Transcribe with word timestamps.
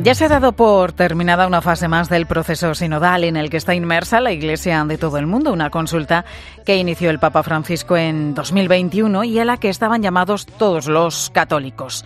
Ya 0.00 0.14
se 0.14 0.24
ha 0.24 0.28
dado 0.28 0.52
por 0.52 0.92
terminada 0.92 1.48
una 1.48 1.60
fase 1.60 1.88
más 1.88 2.08
del 2.08 2.26
proceso 2.26 2.72
sinodal 2.74 3.24
en 3.24 3.36
el 3.36 3.50
que 3.50 3.56
está 3.56 3.74
inmersa 3.74 4.20
la 4.20 4.30
Iglesia 4.30 4.84
de 4.84 4.96
todo 4.96 5.18
el 5.18 5.26
mundo, 5.26 5.52
una 5.52 5.70
consulta 5.70 6.24
que 6.64 6.76
inició 6.76 7.10
el 7.10 7.18
Papa 7.18 7.42
Francisco 7.42 7.96
en 7.96 8.32
2021 8.32 9.24
y 9.24 9.40
a 9.40 9.44
la 9.44 9.56
que 9.56 9.68
estaban 9.68 10.00
llamados 10.00 10.46
todos 10.46 10.86
los 10.86 11.30
católicos. 11.30 12.04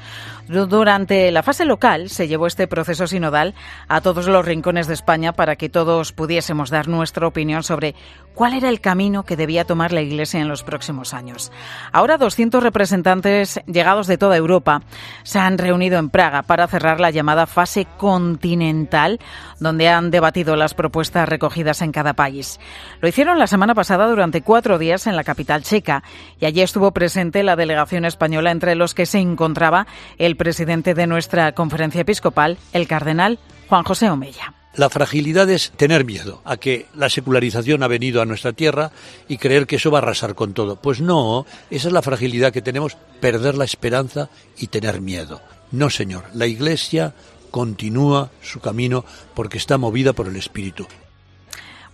Durante 0.53 1.31
la 1.31 1.43
fase 1.43 1.65
local 1.65 2.11
se 2.11 2.29
llevó 2.29 2.46
este 2.46 2.67
proceso 2.67 3.06
sinodal 3.06 3.54
a 3.88 4.03
todos 4.03 4.26
los 4.26 4.45
rincones 4.45 4.87
de 4.87 4.93
España 4.93 5.33
para 5.33 5.56
que 5.56 5.71
todos 5.71 6.13
pudiésemos 6.13 6.69
dar 6.69 6.88
nuestra 6.88 7.26
opinión 7.26 7.63
sobre 7.63 7.94
cuál 8.35 8.53
era 8.53 8.69
el 8.69 8.83
camino 8.83 9.22
que 9.22 9.37
debía 9.37 9.65
tomar 9.65 9.93
la 9.93 10.03
Iglesia 10.03 10.40
en 10.40 10.49
los 10.49 10.62
próximos 10.62 11.15
años. 11.15 11.51
Ahora 11.90 12.19
200 12.19 12.62
representantes 12.62 13.61
llegados 13.67 14.07
de 14.07 14.19
toda 14.19 14.37
Europa 14.37 14.83
se 15.22 15.38
han 15.38 15.57
reunido 15.57 15.99
en 15.99 16.11
Praga 16.11 16.43
para 16.43 16.69
cerrar 16.69 17.01
la 17.01 17.11
llamada 17.11 17.47
fase 17.47 17.87
continental, 17.97 19.21
donde 19.59 19.89
han 19.89 20.11
debatido 20.11 20.55
las 20.57 20.75
propuestas 20.75 21.30
recogidas 21.30 21.80
en 21.80 21.93
cada 21.93 22.12
país. 22.12 22.61
Lo 23.01 23.09
hicieron 23.09 23.39
la 23.39 23.47
semana 23.47 23.75
pasada 23.75 24.07
durante 24.07 24.43
cuatro 24.43 24.79
días 24.79 25.07
en 25.07 25.16
la 25.16 25.25
capital 25.25 25.62
checa 25.62 26.03
y 26.39 26.45
allí 26.45 26.61
estuvo 26.61 26.91
presente 26.93 27.43
la 27.43 27.57
delegación 27.57 28.05
española 28.05 28.51
entre 28.51 28.75
los 28.75 28.93
que 28.93 29.07
se 29.07 29.19
encontraba 29.19 29.87
el 30.19 30.37
presidente 30.42 30.95
de 30.95 31.06
nuestra 31.06 31.52
conferencia 31.52 32.01
episcopal, 32.01 32.59
el 32.73 32.88
cardenal 32.88 33.38
Juan 33.69 33.84
José 33.84 34.10
Omella. 34.10 34.55
La 34.74 34.91
fragilidad 34.91 35.48
es 35.48 35.70
tener 35.77 36.05
miedo 36.05 36.42
a 36.45 36.56
que 36.56 36.87
la 36.96 37.09
secularización 37.09 37.84
ha 37.84 37.87
venido 37.87 38.20
a 38.20 38.27
nuestra 38.27 38.52
tierra 38.52 38.91
y 39.28 39.37
creer 39.37 39.68
que 39.68 39.77
eso 39.77 39.92
va 39.92 40.01
a 40.01 40.02
arrasar 40.02 40.34
con 40.34 40.52
todo. 40.52 40.74
Pues 40.74 41.01
no, 41.01 41.46
esa 41.70 41.87
es 41.87 41.95
la 41.95 42.02
fragilidad 42.02 42.52
que 42.52 42.60
tenemos, 42.60 42.96
perder 43.20 43.55
la 43.55 43.65
esperanza 43.65 44.30
y 44.59 44.66
tener 44.66 45.01
miedo. 45.01 45.41
No, 45.70 45.91
señor, 45.91 46.24
la 46.34 46.48
Iglesia 46.48 47.15
continúa 47.52 48.32
su 48.43 48.59
camino 48.59 49.04
porque 49.34 49.59
está 49.59 49.79
movida 49.79 50.12
por 50.12 50.27
el 50.27 50.34
Espíritu. 50.34 50.88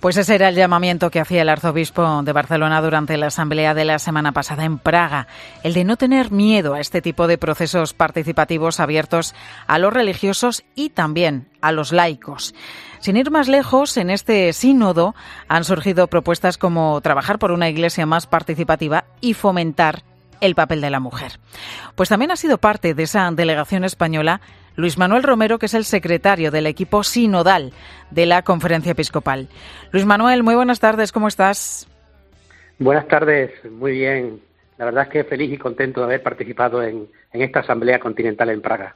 Pues 0.00 0.16
ese 0.16 0.36
era 0.36 0.48
el 0.48 0.54
llamamiento 0.54 1.10
que 1.10 1.18
hacía 1.18 1.42
el 1.42 1.48
arzobispo 1.48 2.22
de 2.22 2.32
Barcelona 2.32 2.80
durante 2.80 3.16
la 3.16 3.26
asamblea 3.26 3.74
de 3.74 3.84
la 3.84 3.98
semana 3.98 4.30
pasada 4.30 4.64
en 4.64 4.78
Praga, 4.78 5.26
el 5.64 5.74
de 5.74 5.82
no 5.82 5.96
tener 5.96 6.30
miedo 6.30 6.74
a 6.74 6.80
este 6.80 7.02
tipo 7.02 7.26
de 7.26 7.36
procesos 7.36 7.94
participativos 7.94 8.78
abiertos 8.78 9.34
a 9.66 9.80
los 9.80 9.92
religiosos 9.92 10.62
y 10.76 10.90
también 10.90 11.48
a 11.60 11.72
los 11.72 11.90
laicos. 11.90 12.54
Sin 13.00 13.16
ir 13.16 13.32
más 13.32 13.48
lejos, 13.48 13.96
en 13.96 14.10
este 14.10 14.52
sínodo 14.52 15.16
han 15.48 15.64
surgido 15.64 16.06
propuestas 16.06 16.58
como 16.58 17.00
trabajar 17.00 17.40
por 17.40 17.50
una 17.50 17.68
iglesia 17.68 18.06
más 18.06 18.28
participativa 18.28 19.04
y 19.20 19.34
fomentar 19.34 20.04
el 20.40 20.54
papel 20.54 20.80
de 20.80 20.90
la 20.90 21.00
mujer. 21.00 21.40
Pues 21.96 22.08
también 22.08 22.30
ha 22.30 22.36
sido 22.36 22.58
parte 22.58 22.94
de 22.94 23.02
esa 23.02 23.28
delegación 23.32 23.82
española 23.82 24.40
Luis 24.78 24.96
Manuel 24.96 25.24
Romero, 25.24 25.58
que 25.58 25.66
es 25.66 25.74
el 25.74 25.84
secretario 25.84 26.52
del 26.52 26.64
equipo 26.64 27.02
sinodal 27.02 27.72
de 28.12 28.26
la 28.26 28.42
Conferencia 28.42 28.92
Episcopal. 28.92 29.48
Luis 29.90 30.06
Manuel, 30.06 30.44
muy 30.44 30.54
buenas 30.54 30.78
tardes, 30.78 31.10
¿cómo 31.10 31.26
estás? 31.26 31.88
Buenas 32.78 33.08
tardes, 33.08 33.50
muy 33.68 33.90
bien. 33.90 34.40
La 34.76 34.84
verdad 34.84 35.02
es 35.02 35.08
que 35.08 35.24
feliz 35.24 35.52
y 35.52 35.58
contento 35.58 35.98
de 35.98 36.06
haber 36.06 36.22
participado 36.22 36.80
en, 36.80 37.08
esta 37.32 37.58
Asamblea 37.58 37.98
Continental 37.98 38.50
en 38.50 38.62
Praga. 38.62 38.94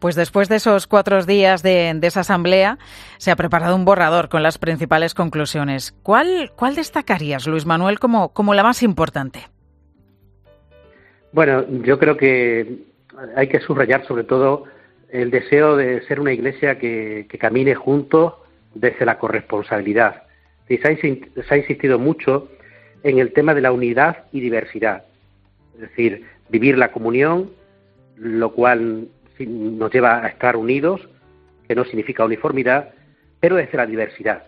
Pues 0.00 0.16
después 0.16 0.48
de 0.48 0.56
esos 0.56 0.88
cuatro 0.88 1.24
días 1.24 1.62
de, 1.62 1.96
esa 2.02 2.20
asamblea, 2.20 2.78
se 3.18 3.30
ha 3.30 3.36
preparado 3.36 3.76
un 3.76 3.84
borrador 3.84 4.30
con 4.30 4.42
las 4.42 4.58
principales 4.58 5.14
conclusiones. 5.14 5.94
¿Cuál, 6.02 6.50
cuál 6.56 6.74
destacarías, 6.74 7.46
Luis 7.46 7.66
Manuel, 7.66 8.00
como, 8.00 8.30
como 8.30 8.52
la 8.52 8.64
más 8.64 8.82
importante? 8.82 9.46
Bueno, 11.30 11.64
yo 11.84 12.00
creo 12.00 12.16
que 12.16 12.78
hay 13.36 13.46
que 13.46 13.60
subrayar 13.60 14.04
sobre 14.08 14.24
todo 14.24 14.64
el 15.12 15.30
deseo 15.30 15.76
de 15.76 16.02
ser 16.02 16.20
una 16.20 16.32
iglesia 16.32 16.78
que, 16.78 17.26
camine 17.38 17.74
juntos 17.74 18.34
desde 18.74 19.04
la 19.04 19.18
corresponsabilidad. 19.18 20.22
se, 20.68 20.80
ha, 21.48 21.56
insistido 21.56 21.98
mucho 21.98 22.48
en 23.02 23.18
el 23.18 23.32
tema 23.32 23.54
de 23.54 23.60
la 23.60 23.72
unidad 23.72 24.24
y 24.32 24.40
diversidad, 24.40 25.04
es 25.74 25.80
decir, 25.80 26.24
vivir 26.48 26.78
la 26.78 26.92
comunión, 26.92 27.50
lo 28.16 28.52
cual 28.52 29.08
nos 29.38 29.92
lleva 29.92 30.24
a 30.24 30.28
estar 30.28 30.56
unidos, 30.56 31.08
que 31.66 31.74
no 31.74 31.84
significa 31.84 32.24
uniformidad, 32.24 32.90
pero 33.40 33.56
desde 33.56 33.78
la 33.78 33.86
diversidad, 33.86 34.44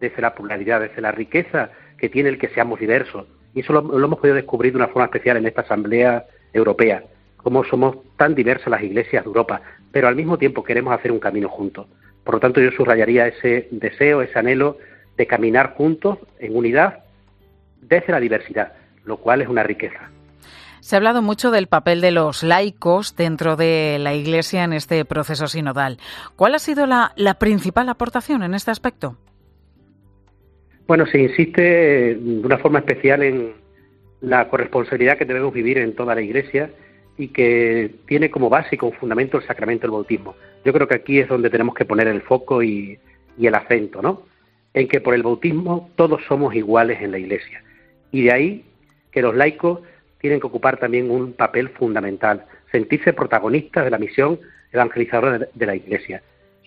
desde 0.00 0.22
la 0.22 0.34
pluralidad, 0.34 0.80
desde 0.80 1.00
la 1.00 1.12
riqueza 1.12 1.70
que 1.98 2.08
tiene 2.08 2.28
el 2.28 2.38
que 2.38 2.48
seamos 2.48 2.78
diversos. 2.78 3.26
Y 3.54 3.60
eso 3.60 3.72
lo, 3.72 3.82
lo 3.82 4.06
hemos 4.06 4.18
podido 4.18 4.36
descubrir 4.36 4.72
de 4.72 4.76
una 4.76 4.88
forma 4.88 5.06
especial 5.06 5.36
en 5.36 5.46
esta 5.46 5.62
Asamblea 5.62 6.24
Europea 6.52 7.02
cómo 7.42 7.64
somos 7.64 7.96
tan 8.16 8.34
diversas 8.34 8.68
las 8.68 8.82
iglesias 8.82 9.24
de 9.24 9.28
Europa, 9.28 9.62
pero 9.92 10.08
al 10.08 10.16
mismo 10.16 10.38
tiempo 10.38 10.64
queremos 10.64 10.94
hacer 10.94 11.12
un 11.12 11.20
camino 11.20 11.48
juntos. 11.48 11.86
Por 12.24 12.34
lo 12.34 12.40
tanto, 12.40 12.60
yo 12.60 12.70
subrayaría 12.70 13.26
ese 13.26 13.68
deseo, 13.70 14.22
ese 14.22 14.38
anhelo 14.38 14.78
de 15.16 15.26
caminar 15.26 15.74
juntos 15.74 16.18
en 16.38 16.56
unidad 16.56 17.04
desde 17.80 18.12
la 18.12 18.20
diversidad, 18.20 18.72
lo 19.04 19.18
cual 19.18 19.42
es 19.42 19.48
una 19.48 19.62
riqueza. 19.62 20.10
Se 20.80 20.96
ha 20.96 20.98
hablado 20.98 21.22
mucho 21.22 21.52
del 21.52 21.68
papel 21.68 22.00
de 22.00 22.10
los 22.10 22.42
laicos 22.42 23.14
dentro 23.14 23.54
de 23.54 23.98
la 24.00 24.14
Iglesia 24.14 24.64
en 24.64 24.72
este 24.72 25.04
proceso 25.04 25.46
sinodal. 25.46 25.98
¿Cuál 26.34 26.56
ha 26.56 26.58
sido 26.58 26.86
la, 26.86 27.12
la 27.16 27.34
principal 27.34 27.88
aportación 27.88 28.42
en 28.42 28.54
este 28.54 28.72
aspecto? 28.72 29.16
Bueno, 30.88 31.06
se 31.06 31.20
insiste 31.20 31.62
de 32.16 32.40
una 32.44 32.58
forma 32.58 32.80
especial 32.80 33.22
en 33.22 33.52
la 34.20 34.48
corresponsabilidad 34.48 35.18
que 35.18 35.24
debemos 35.24 35.52
vivir 35.52 35.78
en 35.78 35.94
toda 35.94 36.14
la 36.14 36.20
Iglesia 36.20 36.70
y 37.22 37.28
que 37.28 37.94
tiene 38.06 38.32
como 38.32 38.50
base 38.50 38.74
y 38.74 38.78
como 38.78 38.90
fundamento 38.92 39.38
el 39.38 39.46
sacramento 39.46 39.82
del 39.82 39.92
bautismo. 39.92 40.34
Yo 40.64 40.72
creo 40.72 40.88
que 40.88 40.96
aquí 40.96 41.20
es 41.20 41.28
donde 41.28 41.50
tenemos 41.50 41.76
que 41.76 41.84
poner 41.84 42.08
el 42.08 42.22
foco 42.22 42.64
y, 42.64 42.98
el 43.40 43.54
acento, 43.54 44.02
¿no? 44.02 44.22
En 44.74 44.88
que 44.88 45.00
por 45.00 45.14
el 45.14 45.22
bautismo 45.22 45.90
todos 45.94 46.20
somos 46.26 46.52
iguales 46.56 47.00
en 47.00 47.12
la 47.12 47.18
Iglesia. 47.18 47.62
Y 48.10 48.24
de 48.24 48.32
ahí 48.32 48.64
que 49.12 49.22
los 49.22 49.36
laicos 49.36 49.80
tienen 50.18 50.40
que 50.40 50.48
ocupar 50.48 50.78
también 50.78 51.12
un 51.12 51.32
papel 51.32 51.68
fundamental, 51.68 52.44
sentirse 52.72 53.12
protagonistas 53.12 53.84
de 53.84 53.90
la 53.90 53.98
misión 53.98 54.40
evangelizadora 54.72 55.46
de 55.54 55.66
la 55.66 55.76
Iglesia, 55.76 56.22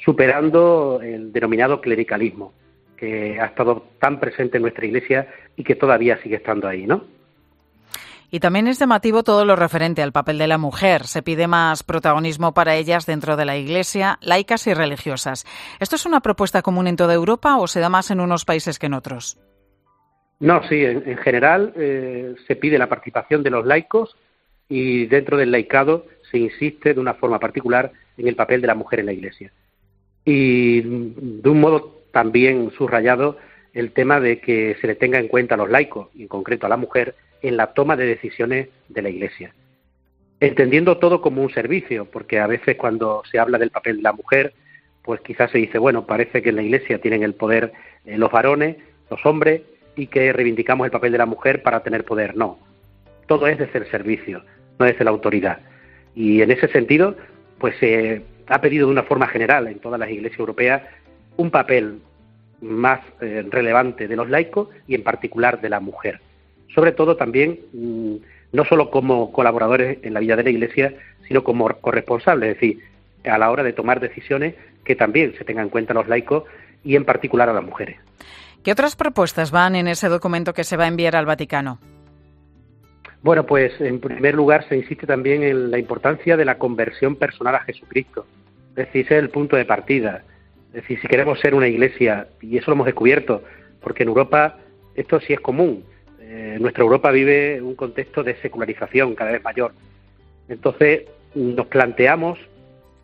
superando 0.05 1.01
el 1.03 1.33
denominado 1.33 1.81
clericalismo, 1.81 2.53
que 2.95 3.41
ha 3.41 3.47
estado 3.47 3.87
tan 3.99 4.21
presente 4.21 4.55
en 4.57 4.61
nuestra 4.61 4.85
Iglesia 4.85 5.27
y 5.57 5.65
que 5.65 5.75
todavía 5.75 6.17
sigue 6.23 6.37
estando 6.37 6.69
ahí, 6.69 6.87
¿no? 6.87 7.14
Y 8.35 8.41
también 8.41 8.67
es 8.67 8.79
llamativo 8.79 9.23
todo 9.23 9.45
lo 9.45 9.55
referente 9.55 10.01
al 10.01 10.11
papel 10.11 10.37
de 10.37 10.47
la 10.47 10.57
mujer. 10.57 11.05
Se 11.05 11.21
pide 11.21 11.47
más 11.47 11.83
protagonismo 11.83 12.53
para 12.53 12.75
ellas 12.75 13.05
dentro 13.05 13.37
de 13.37 13.45
la 13.45 13.55
Iglesia, 13.55 14.17
laicas 14.21 14.67
y 14.67 14.73
religiosas. 14.73 15.45
¿Esto 15.79 15.95
es 15.95 16.05
una 16.05 16.19
propuesta 16.19 16.61
común 16.61 16.87
en 16.87 16.97
toda 16.97 17.13
Europa 17.13 17.55
o 17.55 17.65
se 17.65 17.79
da 17.79 17.87
más 17.87 18.11
en 18.11 18.19
unos 18.19 18.43
países 18.43 18.77
que 18.77 18.87
en 18.87 18.93
otros? 18.93 19.39
No, 20.41 20.67
sí, 20.67 20.83
en, 20.83 21.15
general 21.19 21.71
eh, 21.77 22.35
se 22.45 22.57
pide 22.57 22.77
la 22.77 22.89
participación 22.89 23.41
de 23.41 23.51
los 23.51 23.65
laicos 23.65 24.17
y 24.67 25.05
dentro 25.05 25.37
del 25.37 25.51
laicado 25.51 26.05
se 26.29 26.37
insiste 26.37 26.93
de 26.93 26.99
una 26.99 27.13
forma 27.13 27.39
particular 27.39 27.93
en 28.17 28.27
el 28.27 28.35
papel 28.35 28.59
de 28.59 28.67
la 28.67 28.75
mujer 28.75 28.99
en 28.99 29.05
la 29.05 29.13
Iglesia. 29.13 29.53
Y 30.25 30.81
de 30.81 31.49
un 31.49 31.61
modo 31.61 32.01
también 32.11 32.69
subrayado 32.77 33.37
el 33.75 33.91
tema 33.91 34.19
de 34.19 34.39
que 34.39 34.75
se 34.81 34.87
le 34.87 34.95
tenga 34.95 35.19
en 35.19 35.27
cuenta 35.27 35.53
a 35.53 35.57
los 35.57 35.69
laicos, 35.69 36.07
y 36.15 36.23
en 36.23 36.27
concreto 36.29 36.65
a 36.65 36.69
la 36.69 36.77
mujer, 36.77 37.13
en 37.41 37.57
la 37.57 37.73
toma 37.73 37.95
de 37.95 38.05
decisiones 38.05 38.69
de 38.87 39.01
la 39.01 39.09
Iglesia. 39.09 39.53
Entendiendo 40.39 40.97
todo 40.97 41.21
como 41.21 41.43
un 41.43 41.51
servicio, 41.51 42.05
porque 42.05 42.39
a 42.39 42.47
veces 42.47 42.77
cuando 42.77 43.21
se 43.29 43.37
habla 43.37 43.57
del 43.57 43.71
papel 43.71 43.97
de 43.97 44.03
la 44.03 44.13
mujer, 44.13 44.53
pues 45.03 45.19
quizás 45.21 45.51
se 45.51 45.59
dice, 45.59 45.77
bueno, 45.77 46.07
parece 46.07 46.41
que 46.41 46.49
en 46.49 46.55
la 46.55 46.63
Iglesia 46.63 46.99
tienen 46.99 47.21
el 47.21 47.35
poder 47.35 47.73
eh, 48.05 48.17
los 48.17 48.31
varones, 48.31 48.77
los 49.11 49.23
hombres, 49.25 49.61
y 49.97 50.07
que 50.07 50.31
reivindicamos 50.31 50.85
el 50.85 50.91
papel 50.91 51.11
de 51.11 51.17
la 51.17 51.25
mujer 51.25 51.61
para 51.61 51.83
tener 51.83 52.05
poder. 52.05 52.35
No, 52.35 52.57
todo 53.27 53.47
es 53.47 53.57
desde 53.57 53.79
el 53.79 53.91
servicio, 53.91 54.43
no 54.79 54.85
desde 54.85 55.03
la 55.03 55.11
autoridad. 55.11 55.59
Y 56.15 56.41
en 56.41 56.49
ese 56.49 56.69
sentido, 56.69 57.15
pues 57.59 57.75
se 57.79 58.21
ha 58.47 58.61
pedido 58.61 58.87
de 58.87 58.93
una 58.93 59.03
forma 59.03 59.27
general 59.27 59.67
en 59.67 59.79
todas 59.79 59.99
las 59.99 60.09
iglesias 60.09 60.39
europeas 60.39 60.81
un 61.37 61.51
papel 61.51 61.99
más 62.61 63.01
eh, 63.21 63.45
relevante 63.49 64.07
de 64.07 64.15
los 64.15 64.29
laicos 64.29 64.69
y 64.87 64.95
en 64.95 65.03
particular 65.03 65.61
de 65.61 65.69
la 65.69 65.79
mujer 65.79 66.21
sobre 66.75 66.91
todo 66.91 67.15
también 67.15 67.59
mm, 67.73 68.15
no 68.51 68.65
solo 68.65 68.91
como 68.91 69.31
colaboradores 69.31 69.99
en 70.03 70.13
la 70.13 70.19
vida 70.19 70.35
de 70.35 70.43
la 70.43 70.49
Iglesia, 70.49 70.93
sino 71.27 71.43
como 71.43 71.67
corresponsables, 71.79 72.49
es 72.49 72.55
decir, 72.55 72.79
a 73.23 73.37
la 73.37 73.49
hora 73.49 73.63
de 73.63 73.73
tomar 73.73 73.99
decisiones 73.99 74.55
que 74.83 74.95
también 74.95 75.33
se 75.37 75.43
tengan 75.43 75.65
en 75.65 75.69
cuenta 75.69 75.93
los 75.93 76.07
laicos 76.07 76.43
y 76.83 76.95
en 76.95 77.05
particular 77.05 77.49
a 77.49 77.53
las 77.53 77.63
mujeres. 77.63 77.97
¿Qué 78.63 78.71
otras 78.71 78.95
propuestas 78.95 79.51
van 79.51 79.75
en 79.75 79.87
ese 79.87 80.09
documento 80.09 80.53
que 80.53 80.63
se 80.63 80.77
va 80.77 80.85
a 80.85 80.87
enviar 80.87 81.15
al 81.15 81.25
Vaticano? 81.25 81.79
Bueno, 83.21 83.45
pues 83.45 83.79
en 83.81 83.99
primer 83.99 84.35
lugar 84.35 84.67
se 84.69 84.77
insiste 84.77 85.07
también 85.07 85.41
en 85.41 85.71
la 85.71 85.79
importancia 85.79 86.37
de 86.37 86.45
la 86.45 86.59
conversión 86.59 87.15
personal 87.15 87.55
a 87.55 87.61
Jesucristo. 87.61 88.27
Es 88.71 88.87
decir, 88.87 89.05
ese 89.05 89.17
es 89.17 89.23
el 89.23 89.29
punto 89.29 89.55
de 89.55 89.65
partida. 89.65 90.23
Es 90.75 90.81
decir, 90.81 90.99
si 90.99 91.07
queremos 91.07 91.39
ser 91.39 91.55
una 91.55 91.69
iglesia, 91.69 92.27
y 92.41 92.57
eso 92.57 92.69
lo 92.69 92.73
hemos 92.73 92.85
descubierto, 92.85 93.41
porque 93.79 94.03
en 94.03 94.09
Europa 94.09 94.57
esto 94.93 95.21
sí 95.21 95.31
es 95.31 95.39
común, 95.39 95.85
eh, 96.19 96.57
nuestra 96.59 96.83
Europa 96.83 97.11
vive 97.11 97.61
un 97.61 97.75
contexto 97.75 98.23
de 98.23 98.35
secularización 98.41 99.15
cada 99.15 99.31
vez 99.31 99.41
mayor. 99.41 99.71
Entonces 100.49 101.03
nos 101.33 101.67
planteamos 101.67 102.37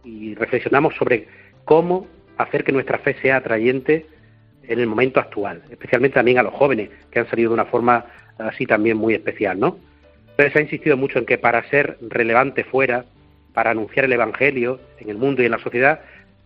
y 0.03 0.35
reflexionamos 0.35 0.95
sobre 0.95 1.27
cómo 1.63 2.07
hacer 2.37 2.65
que 2.65 2.73
nuestra 2.73 2.97
fe 2.97 3.15
sea 3.21 3.37
atrayente 3.37 4.05
en 4.67 4.79
el 4.81 4.87
momento 4.87 5.21
actual, 5.21 5.61
especialmente 5.69 6.15
también 6.15 6.39
a 6.39 6.43
los 6.43 6.53
jóvenes, 6.53 6.89
que 7.09 7.19
han 7.19 7.29
salido 7.29 7.51
de 7.51 7.53
una 7.53 7.65
forma 7.65 8.05
así 8.37 8.65
también 8.65 8.97
muy 8.97 9.13
especial, 9.13 9.57
¿no? 9.57 9.77
Entonces 10.31 10.51
se 10.51 10.59
ha 10.59 10.61
insistido 10.63 10.97
mucho 10.97 11.19
en 11.19 11.25
que 11.25 11.37
para 11.37 11.63
ser 11.69 11.97
relevante 12.01 12.65
fuera, 12.65 13.05
para 13.53 13.71
anunciar 13.71 14.03
el 14.03 14.11
Evangelio 14.11 14.81
en 14.99 15.09
el 15.09 15.17
mundo 15.17 15.41
y 15.41 15.45
en 15.45 15.51
la 15.51 15.59
sociedad, 15.59 16.01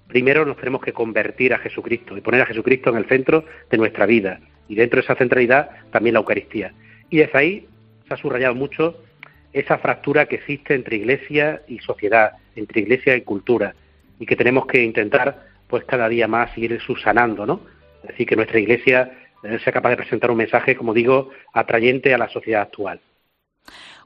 primero 0.07 0.45
nos 0.45 0.57
tenemos 0.57 0.81
que 0.81 0.93
convertir 0.93 1.53
a 1.53 1.59
Jesucristo 1.59 2.17
y 2.17 2.21
poner 2.21 2.41
a 2.41 2.45
Jesucristo 2.45 2.89
en 2.89 2.97
el 2.97 3.05
centro 3.05 3.45
de 3.69 3.77
nuestra 3.77 4.05
vida. 4.05 4.39
Y 4.67 4.75
dentro 4.75 4.97
de 4.97 5.03
esa 5.05 5.15
centralidad 5.15 5.69
también 5.91 6.13
la 6.13 6.19
Eucaristía. 6.19 6.73
Y 7.09 7.17
desde 7.17 7.37
ahí 7.37 7.67
se 8.07 8.13
ha 8.13 8.17
subrayado 8.17 8.55
mucho 8.55 9.01
esa 9.53 9.77
fractura 9.77 10.25
que 10.25 10.35
existe 10.35 10.75
entre 10.75 10.97
iglesia 10.97 11.61
y 11.67 11.79
sociedad, 11.79 12.33
entre 12.55 12.81
iglesia 12.81 13.15
y 13.15 13.21
cultura, 13.21 13.73
y 14.19 14.25
que 14.25 14.35
tenemos 14.35 14.65
que 14.67 14.83
intentar, 14.83 15.45
pues 15.67 15.85
cada 15.85 16.09
día 16.09 16.27
más 16.27 16.55
ir 16.57 16.79
subsanando, 16.81 17.45
¿no? 17.45 17.61
Es 18.03 18.09
decir, 18.09 18.27
que 18.27 18.35
nuestra 18.35 18.59
iglesia 18.59 19.11
eh, 19.43 19.59
sea 19.63 19.73
capaz 19.73 19.91
de 19.91 19.97
presentar 19.97 20.29
un 20.29 20.37
mensaje, 20.37 20.75
como 20.75 20.93
digo, 20.93 21.31
atrayente 21.53 22.13
a 22.13 22.17
la 22.17 22.29
sociedad 22.29 22.63
actual. 22.63 22.99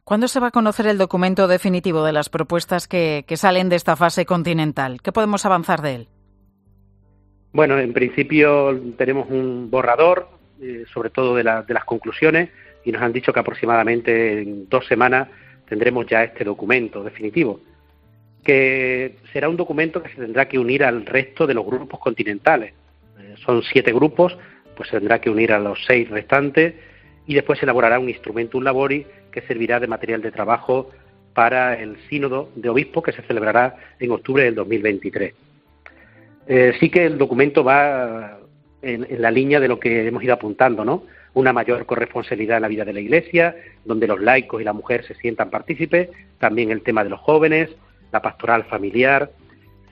¿Cuándo 0.10 0.28
se 0.28 0.40
va 0.40 0.48
a 0.48 0.52
conocer 0.52 0.88
el 0.88 0.98
documento 0.98 1.48
definitivo 1.48 2.04
de 2.04 2.14
las 2.14 2.30
propuestas 2.30 2.88
que, 2.88 3.24
salen 3.36 3.70
de 3.70 3.76
esta 3.76 3.96
fase 3.96 4.26
continental? 4.26 5.04
¿Qué 5.04 5.12
podemos 5.12 5.46
avanzar 5.46 5.84
de 5.84 5.94
él? 5.94 6.08
Bueno, 7.54 7.78
en 7.78 7.94
principio 7.94 8.76
tenemos 8.98 9.30
un 9.30 9.70
borrador, 9.70 10.28
eh, 10.60 10.86
sobre 10.92 11.12
todo 11.12 11.36
de, 11.36 11.44
las 11.44 11.86
conclusiones, 11.86 12.50
y 12.84 12.92
nos 12.92 13.04
han 13.04 13.14
dicho 13.14 13.32
que 13.32 13.40
aproximadamente 13.40 14.42
en 14.42 14.68
dos 14.68 14.88
semanas 14.88 15.28
tendremos 15.68 16.08
ya 16.08 16.24
este 16.24 16.44
documento 16.44 17.04
definitivo, 17.04 17.60
que 18.44 19.18
será 19.32 19.48
un 19.48 19.58
documento 19.58 20.02
que 20.02 20.10
se 20.10 20.16
tendrá 20.16 20.48
que 20.48 20.58
unir 20.58 20.84
al 20.84 21.06
resto 21.06 21.46
de 21.46 21.54
los 21.54 21.64
grupos 21.64 22.00
continentales. 22.00 22.74
Eh, 23.20 23.36
son 23.46 23.62
siete 23.62 23.94
grupos, 23.94 24.36
pues 24.76 24.90
se 24.90 24.98
tendrá 24.98 25.22
que 25.22 25.30
unir 25.30 25.54
a 25.54 25.60
los 25.60 25.78
seis 25.86 26.10
restantes 26.10 26.89
y 27.30 27.36
después 27.36 27.60
se 27.60 27.66
elaborará 27.66 28.00
un 28.00 28.10
instrumento, 28.10 28.58
un 28.58 28.64
labori, 28.64 29.06
que 29.32 29.42
servirá 29.42 29.80
de 29.80 29.86
material 29.86 30.20
de 30.20 30.32
trabajo 30.32 30.90
para 31.36 31.80
el 31.80 31.96
sínodo 32.10 32.50
de 32.56 32.70
obispo 32.70 33.04
que 33.04 33.12
se 33.12 33.22
celebrará 33.22 33.76
en 34.00 34.10
octubre 34.10 34.44
del 34.44 34.56
2023. 34.56 35.36
Eh, 36.48 36.74
sí 36.80 36.90
que 36.90 37.06
el 37.06 37.20
documento 37.20 37.64
va 37.64 38.40
en, 38.82 39.06
la 39.22 39.30
línea 39.30 39.60
de 39.60 39.68
lo 39.68 39.80
que 39.80 40.08
hemos 40.08 40.24
ido 40.24 40.34
apuntando, 40.34 40.84
¿no? 40.84 41.04
Una 41.36 41.54
mayor 41.54 41.86
corresponsabilidad 41.86 42.58
en 42.58 42.64
la 42.64 42.68
vida 42.68 42.84
de 42.84 42.94
la 42.94 43.00
Iglesia, 43.00 43.56
donde 43.86 44.08
los 44.08 44.20
laicos 44.20 44.60
y 44.60 44.64
la 44.64 44.74
mujer 44.74 45.06
se 45.06 45.14
sientan 45.14 45.52
partícipes, 45.52 46.10
también 46.40 46.72
el 46.72 46.82
tema 46.82 47.04
de 47.04 47.12
los 47.12 47.20
jóvenes, 47.20 47.70
la 48.12 48.24
pastoral 48.24 48.64
familiar. 48.64 49.30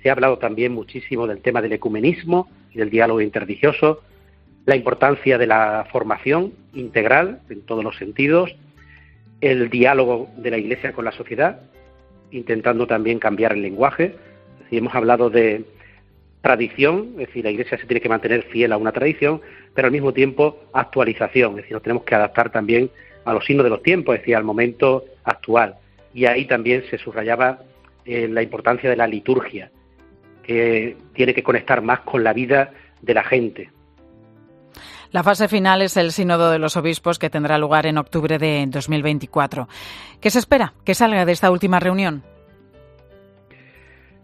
Se 0.02 0.10
ha 0.10 0.14
hablado 0.14 0.40
también 0.40 0.74
muchísimo 0.74 1.28
del 1.28 1.44
tema 1.44 1.62
del 1.62 1.74
ecumenismo 1.74 2.50
y 2.74 2.80
del 2.80 2.90
diálogo 2.90 3.22
interreligioso, 3.22 4.02
la 4.68 4.76
importancia 4.76 5.38
de 5.38 5.48
la 5.48 5.88
formación 5.92 6.52
integral 6.78 7.42
en 7.50 7.62
todos 7.62 7.84
los 7.84 7.98
sentidos, 7.98 8.56
el 9.42 9.70
diálogo 9.70 10.30
de 10.38 10.52
la 10.52 10.58
Iglesia 10.58 10.94
con 10.94 11.06
la 11.06 11.12
sociedad, 11.12 11.60
intentando 12.32 12.88
también 12.88 13.20
cambiar 13.20 13.54
el 13.54 13.62
lenguaje. 13.62 14.16
Si 14.70 14.78
hemos 14.78 14.94
hablado 14.96 15.30
de 15.30 15.66
tradición, 16.42 17.10
es 17.14 17.28
decir, 17.28 17.44
la 17.44 17.52
Iglesia 17.52 17.78
se 17.78 17.86
tiene 17.86 18.02
que 18.02 18.10
mantener 18.10 18.44
fiel 18.44 18.72
a 18.72 18.78
una 18.78 18.92
tradición, 18.92 19.42
pero 19.74 19.88
al 19.88 19.92
mismo 19.92 20.14
tiempo 20.14 20.64
actualización, 20.74 21.52
es 21.52 21.58
decir, 21.58 21.74
nos 21.74 21.84
tenemos 21.84 22.04
que 22.04 22.16
adaptar 22.16 22.52
también 22.52 22.90
a 23.26 23.34
los 23.34 23.46
signos 23.46 23.64
de 23.64 23.70
los 23.70 23.84
tiempos, 23.84 24.16
es 24.16 24.22
decir, 24.22 24.36
al 24.36 24.44
momento 24.44 25.04
actual. 25.24 25.76
Y 26.14 26.26
ahí 26.26 26.46
también 26.46 26.84
se 26.90 26.98
subrayaba 26.98 27.60
eh, 28.06 28.28
la 28.28 28.42
importancia 28.42 28.90
de 28.90 28.96
la 28.96 29.08
liturgia, 29.08 29.70
que 30.44 30.96
tiene 31.14 31.34
que 31.34 31.44
conectar 31.44 31.82
más 31.82 32.02
con 32.02 32.24
la 32.24 32.34
vida 32.34 32.72
de 33.02 33.14
la 33.14 33.24
gente, 33.24 33.70
la 35.12 35.24
fase 35.24 35.48
final 35.48 35.82
es 35.82 35.98
el 35.98 36.12
Sínodo 36.12 36.52
de 36.52 36.60
los 36.60 36.78
Obispos 36.78 37.20
que 37.20 37.30
tendrá 37.30 37.58
lugar 37.58 37.86
en 37.86 37.98
octubre 37.98 38.38
de 38.38 38.66
2024. 38.68 39.68
¿Qué 40.20 40.30
se 40.30 40.40
espera 40.40 40.74
que 40.84 40.94
salga 40.94 41.26
de 41.26 41.32
esta 41.32 41.52
última 41.52 41.80
reunión? 41.80 42.24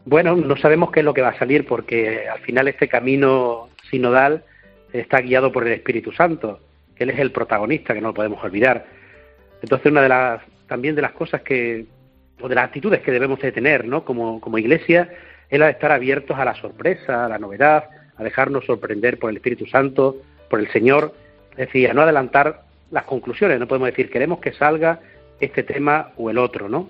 Bueno, 0.06 0.35
no 0.35 0.57
sabemos 0.57 0.91
qué 0.91 1.00
es 1.00 1.06
lo 1.06 1.13
que 1.13 1.21
va 1.21 1.30
a 1.30 1.39
salir 1.39 1.65
porque 1.65 2.27
al 2.27 2.39
final 2.39 2.68
este 2.68 2.89
camino 2.89 3.69
sinodal 3.89 4.44
está 4.91 5.21
guiado 5.21 5.51
por 5.51 5.65
el 5.65 5.74
Espíritu 5.74 6.12
Santo, 6.12 6.59
Él 6.97 7.09
es 7.09 7.19
el 7.19 7.31
protagonista, 7.31 7.94
que 7.94 8.01
no 8.01 8.09
lo 8.09 8.13
podemos 8.13 8.44
olvidar. 8.44 8.86
Entonces, 9.62 9.91
una 9.91 10.01
de 10.01 10.09
las 10.09 10.41
también 10.68 10.95
de 10.95 11.01
las 11.01 11.13
cosas 11.13 11.41
que, 11.41 11.86
o 12.41 12.50
de 12.50 12.56
las 12.56 12.65
actitudes 12.65 13.01
que 13.01 13.12
debemos 13.12 13.39
de 13.39 13.51
tener, 13.51 13.86
¿no? 13.86 14.03
Como, 14.03 14.41
como 14.41 14.57
iglesia, 14.57 15.09
es 15.50 15.59
la 15.59 15.65
de 15.65 15.71
estar 15.71 15.91
abiertos 15.91 16.38
a 16.38 16.45
la 16.45 16.56
sorpresa, 16.56 17.25
a 17.25 17.29
la 17.29 17.39
novedad, 17.39 17.89
a 18.18 18.24
dejarnos 18.24 18.65
sorprender 18.65 19.19
por 19.19 19.29
el 19.29 19.38
Espíritu 19.38 19.65
Santo, 19.68 20.18
por 20.53 20.59
el 20.59 20.71
Señor, 20.71 21.15
es 21.53 21.57
decir, 21.57 21.89
a 21.89 21.95
no 21.95 22.03
adelantar 22.03 22.61
las 22.91 23.05
conclusiones, 23.05 23.59
no 23.59 23.67
podemos 23.67 23.88
decir 23.88 24.11
queremos 24.11 24.38
que 24.38 24.53
salga 24.53 25.00
este 25.39 25.63
tema 25.63 26.11
o 26.15 26.29
el 26.29 26.38
otro, 26.38 26.69
¿no? 26.69 26.89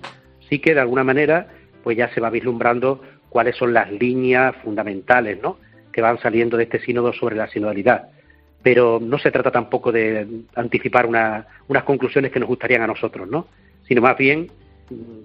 Sí 0.49 0.59
que 0.59 0.73
de 0.73 0.81
alguna 0.81 1.05
manera 1.05 1.47
pues 1.81 1.95
ya 1.95 2.13
se 2.13 2.19
va 2.19 2.29
vislumbrando 2.29 3.01
cuáles 3.29 3.55
son 3.55 3.71
las 3.73 3.89
líneas 3.89 4.53
fundamentales, 4.65 5.41
¿no? 5.41 5.59
que 5.93 6.01
van 6.01 6.19
saliendo 6.19 6.57
de 6.57 6.63
este 6.63 6.81
sínodo 6.81 7.13
sobre 7.13 7.37
la 7.37 7.47
sinodalidad. 7.47 8.09
Pero 8.61 8.99
no 9.01 9.17
se 9.17 9.31
trata 9.31 9.49
tampoco 9.49 9.93
de 9.93 10.27
anticipar 10.55 11.05
unas 11.05 11.83
conclusiones 11.85 12.33
que 12.33 12.41
nos 12.41 12.49
gustarían 12.49 12.81
a 12.81 12.87
nosotros, 12.87 13.29
¿no? 13.29 13.47
Sino 13.87 14.01
más 14.01 14.17
bien 14.17 14.51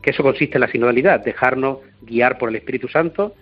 que 0.01 0.11
eso 0.11 0.23
consiste 0.23 0.59
en 0.59 0.61
la 0.61 0.71
sinodalidad, 0.71 1.25
dejarnos 1.25 1.79
guiar 2.03 2.39
por 2.39 2.51
el 2.51 2.55
Espíritu 2.55 2.87
Santo, 2.87 3.35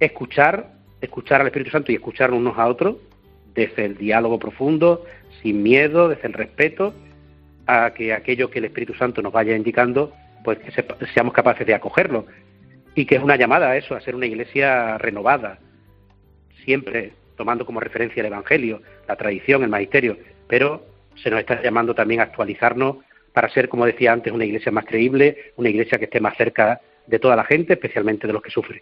escuchar, 0.00 0.72
escuchar 1.00 1.42
al 1.42 1.46
Espíritu 1.46 1.70
Santo 1.70 1.92
y 1.92 1.94
escuchar 1.94 2.32
unos 2.32 2.58
a 2.58 2.66
otros, 2.66 2.96
desde 3.56 3.86
el 3.86 3.96
diálogo 3.96 4.38
profundo, 4.38 5.04
sin 5.42 5.62
miedo, 5.62 6.08
desde 6.08 6.28
el 6.28 6.34
respeto, 6.34 6.94
a 7.66 7.92
que 7.94 8.12
aquello 8.12 8.50
que 8.50 8.60
el 8.60 8.66
Espíritu 8.66 8.94
Santo 8.94 9.22
nos 9.22 9.32
vaya 9.32 9.56
indicando, 9.56 10.12
pues 10.44 10.58
que 10.58 10.70
seamos 11.12 11.32
capaces 11.32 11.66
de 11.66 11.74
acogerlo. 11.74 12.26
Y 12.94 13.04
que 13.06 13.16
es 13.16 13.22
una 13.22 13.36
llamada 13.36 13.70
a 13.70 13.76
eso, 13.76 13.94
a 13.94 14.00
ser 14.00 14.14
una 14.14 14.26
iglesia 14.26 14.96
renovada, 14.98 15.58
siempre 16.64 17.12
tomando 17.36 17.66
como 17.66 17.80
referencia 17.80 18.20
el 18.20 18.26
Evangelio, 18.26 18.80
la 19.08 19.16
tradición, 19.16 19.62
el 19.62 19.68
magisterio, 19.68 20.16
pero 20.48 20.86
se 21.16 21.30
nos 21.30 21.40
está 21.40 21.60
llamando 21.62 21.94
también 21.94 22.20
a 22.20 22.24
actualizarnos 22.24 22.98
para 23.32 23.50
ser, 23.50 23.68
como 23.68 23.84
decía 23.84 24.12
antes, 24.12 24.32
una 24.32 24.44
iglesia 24.44 24.72
más 24.72 24.86
creíble, 24.86 25.52
una 25.56 25.68
iglesia 25.68 25.98
que 25.98 26.04
esté 26.04 26.20
más 26.20 26.36
cerca 26.36 26.80
de 27.06 27.18
toda 27.18 27.36
la 27.36 27.44
gente, 27.44 27.74
especialmente 27.74 28.26
de 28.26 28.32
los 28.32 28.42
que 28.42 28.50
sufren. 28.50 28.80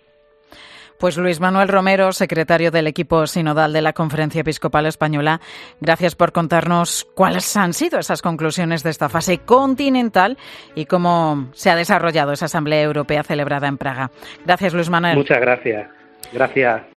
Pues 0.99 1.17
Luis 1.17 1.41
Manuel 1.41 1.69
Romero, 1.69 2.13
secretario 2.13 2.71
del 2.71 2.87
equipo 2.87 3.27
sinodal 3.27 3.73
de 3.73 3.83
la 3.83 3.93
Conferencia 3.93 4.41
Episcopal 4.41 4.87
Española, 4.87 5.41
gracias 5.81 6.15
por 6.15 6.33
contarnos 6.33 7.07
cuáles 7.15 7.57
han 7.57 7.73
sido 7.73 7.99
esas 7.99 8.23
conclusiones 8.23 8.83
de 8.83 8.91
esta 8.91 9.09
fase 9.09 9.39
continental 9.39 10.39
y 10.75 10.87
cómo 10.87 11.49
se 11.53 11.71
ha 11.71 11.77
desarrollado 11.77 12.33
esa 12.33 12.47
Asamblea 12.47 12.83
Europea 12.83 13.23
celebrada 13.23 13.69
en 13.69 13.79
Praga. 13.79 14.11
Gracias, 14.45 14.73
Luis 14.73 14.89
Manuel. 14.89 15.17
Muchas 15.17 15.41
gracias. 15.41 15.89
Gracias. 16.33 16.85